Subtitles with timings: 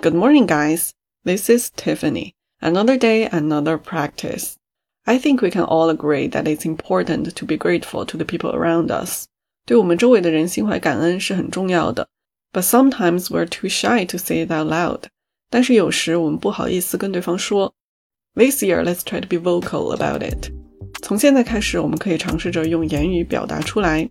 [0.00, 0.92] Good morning, guys.
[1.24, 2.34] This is Tiffany.
[2.60, 4.56] Another day, another practice.
[5.04, 8.54] I think we can all agree that it's important to be grateful to the people
[8.54, 9.26] around us.
[9.66, 12.08] 对我们周围的人心怀感恩是很重要的。
[12.52, 15.08] But sometimes we're too shy to say it out loud.
[15.50, 17.74] 但是有时我们不好意思跟对方说。
[18.34, 20.52] This year, let's try to be vocal about it.
[21.02, 24.08] 从现在开始，我们可以尝试着用言语表达出来。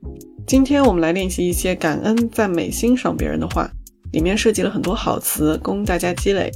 [0.48, 3.70] 今天我们来练习一些感恩、赞美、欣赏别人的话。
[4.14, 6.50] 里面涉及了很多好词，供大家积累。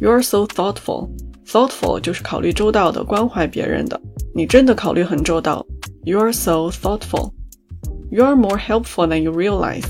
[0.00, 1.08] You're so thoughtful.
[1.46, 4.00] Thoughtful 就是考虑周到的，关怀别人的。
[4.34, 5.64] 你真的考虑很周到。
[6.04, 7.34] You're so thoughtful.
[8.10, 9.84] You're more helpful than you realize.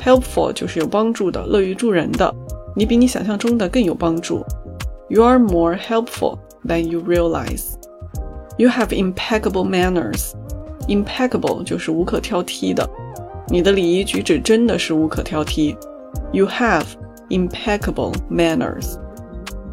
[0.00, 2.32] Helpful 就是有帮助的，乐于助人的。
[2.76, 4.44] 你比你想象中的更有帮助。
[5.08, 7.72] You're more helpful than you realize.
[8.56, 10.30] You have impeccable manners.
[10.89, 12.87] Impeccable 就是无可挑剔的。
[13.47, 15.75] 你的礼仪举止真的是无可挑剔。
[16.31, 16.85] You have
[17.29, 18.95] impeccable manners.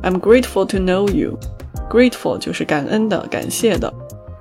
[0.03, 1.39] I'm grateful to know you.
[1.91, 3.93] Grateful 就是感恩的、感谢的。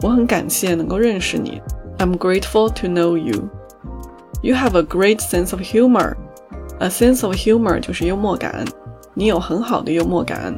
[0.01, 1.61] 我很感谢能够认识你。
[1.97, 3.49] I'm grateful to know you.
[4.41, 6.15] You have a great sense of humor.
[6.79, 8.65] A sense of humor 就是幽默感。
[9.13, 10.57] 你有很好的幽默感。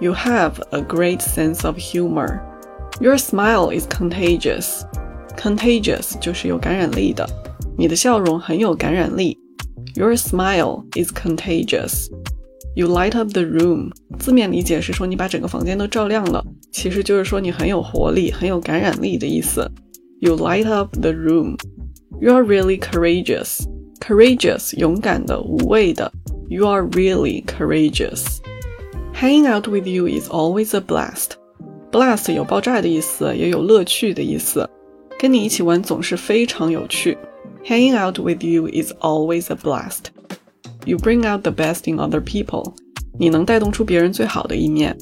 [0.00, 2.40] You have a great sense of humor.
[3.00, 4.82] Your smile is contagious.
[5.38, 7.28] Contagious 就是有感染力的。
[7.76, 9.38] 你的笑容很有感染力。
[9.96, 12.08] your smile is contagious.
[12.74, 13.92] You light up the room.
[14.18, 19.70] 字面理解是说你把整个房间都照亮了，其实就是说你很有活力、很有感染力的意思。
[20.18, 21.56] You light up the room.
[22.20, 23.66] You are really courageous.
[24.00, 26.10] Courageous，勇敢的、无畏的。
[26.48, 28.38] You are really courageous.
[29.14, 31.36] Hanging out with you is always a blast.
[31.92, 34.68] Blast 有爆炸的意思，也有乐趣的意思。
[35.18, 37.16] 跟你一起玩总是非常有趣。
[37.64, 40.06] Hanging out with you is always a blast.
[40.84, 42.74] You bring out the best in other people.
[43.18, 44.96] 你能带动出别人最好的一面。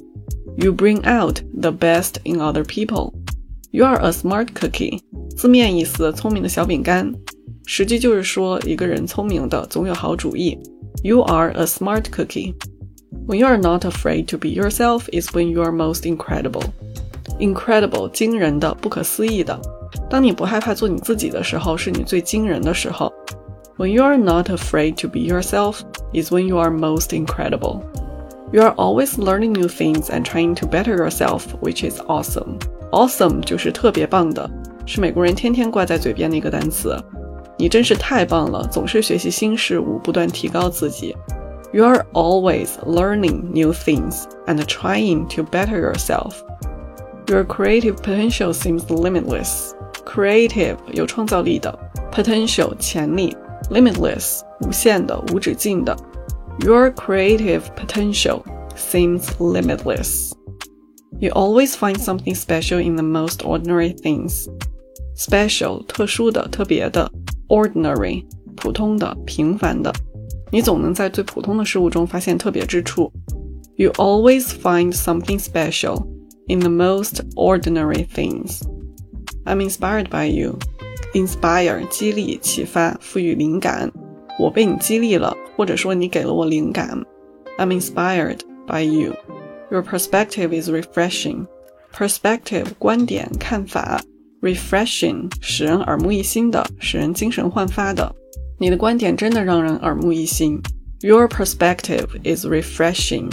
[0.57, 3.13] You bring out the best in other people.
[3.70, 5.01] You are a smart cookie.
[5.36, 7.13] 字面意思聪明的小饼干，
[7.67, 10.58] 实际就是说一个人聪明的，总有好主意。
[11.03, 12.55] You are a smart cookie.
[13.27, 16.64] When you are not afraid to be yourself is when you are most incredible.
[17.41, 19.61] Incredible，惊人的，不可思议的。
[20.08, 23.13] 当你不害怕做你自己的时候，是你最惊人的时候。
[23.79, 25.80] When you are not afraid to be yourself
[26.13, 27.80] is when you are most incredible.
[28.53, 32.58] You are always learning new things and trying to better yourself, which is awesome.
[32.91, 34.48] Awesome 就是特别棒的，
[34.85, 36.95] 是美国人天天挂在嘴边的一个单词。
[37.57, 41.17] 你真是太棒了，总是学习新事物，不断提高自己。
[41.73, 46.35] You are always learning new things and trying to better yourself.
[47.29, 49.70] Your creative potential seems limitless.
[50.07, 51.79] Creative 有创造力的，
[52.13, 53.36] potential 潜力，
[53.70, 55.97] limitless 无限的、无止境的。
[56.61, 58.42] Your creative potential
[58.77, 60.33] seems limitless.
[61.19, 64.48] You always find something special in the most ordinary things.
[65.17, 67.11] Special 特殊的、特别的，
[67.48, 68.25] ordinary
[68.57, 69.92] 普通的、平凡的。
[70.51, 73.11] 你总能在最普通的事物中发现特别之处。
[73.77, 76.07] You always find something special
[76.48, 78.61] in the most ordinary things.
[79.47, 80.58] I'm inspired by you.
[81.14, 83.92] Inspire 激励、启发、赋予灵感。
[84.39, 87.03] 我被你激励了，或者说你给了我灵感。
[87.58, 89.14] I'm inspired by you.
[89.70, 91.47] Your perspective is refreshing.
[91.95, 94.03] Perspective 观点、看法，
[94.41, 98.14] refreshing 使人耳目一新的，使人精神焕发的。
[98.58, 100.61] 你的观点真的让人耳目一新。
[101.01, 103.29] Your perspective is refreshing.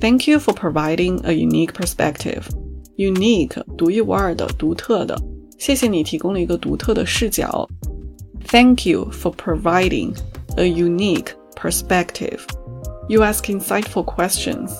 [0.00, 2.44] Thank you for providing a unique perspective.
[3.00, 5.16] Unique 独一无二的、独特的。
[5.58, 7.68] 谢谢你提供了一个独特的视角。
[8.46, 10.14] Thank you for providing
[10.56, 12.40] a unique perspective.
[13.08, 14.70] You ask insightful questions.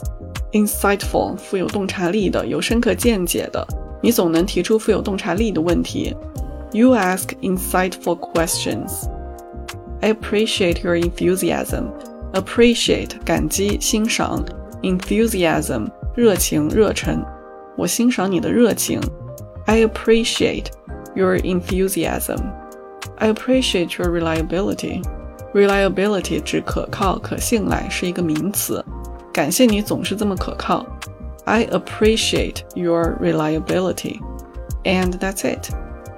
[0.53, 3.67] Insightful 富有洞察力的、有深刻见解的。
[4.03, 6.15] 你总能提出富有洞察力的问题。
[6.73, 9.09] You ask insightful questions.
[10.01, 11.87] I appreciate your enthusiasm.
[12.33, 14.45] Appreciate 感激、欣赏，
[14.83, 17.25] enthusiasm 热情、热忱。
[17.77, 19.01] 我欣赏你的热情。
[19.67, 20.67] I appreciate
[21.15, 22.41] your enthusiasm.
[23.17, 25.03] I appreciate your reliability.
[25.53, 28.85] Reliability 指可靠、可信赖，是一个名词。
[29.33, 30.87] 感谢你总是这么可靠。
[31.45, 34.21] I appreciate your reliability.
[34.85, 35.71] And that's it.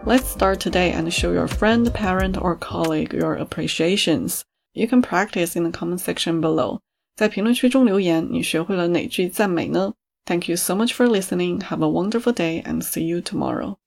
[0.05, 4.43] Let's start today and show your friend, parent, or colleague your appreciations.
[4.73, 6.79] You can practice in the comment section below.
[7.17, 9.93] 在评论区中留言，你学会了哪句赞美呢
[10.26, 11.62] ？Thank you so much for listening.
[11.62, 13.78] Have a wonderful day and see you tomorrow.